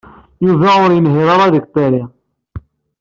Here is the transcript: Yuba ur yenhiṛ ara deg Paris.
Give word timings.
Yuba 0.45 0.69
ur 0.83 0.91
yenhiṛ 0.93 1.27
ara 1.35 1.53
deg 1.55 1.65
Paris. 1.73 2.09